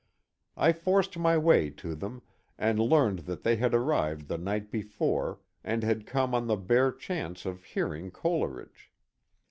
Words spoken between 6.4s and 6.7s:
the